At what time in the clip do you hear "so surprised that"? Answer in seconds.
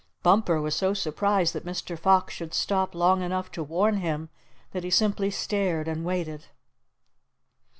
0.73-1.63